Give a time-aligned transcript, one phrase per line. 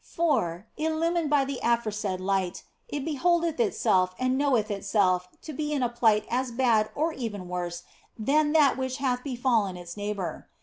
[0.15, 5.83] For, illumined by the aforesaid light, it beholdeth itself and knoweth itself to be in
[5.83, 7.83] a plight as bad or even worse
[8.17, 10.47] than that which hath befallen its neighbour.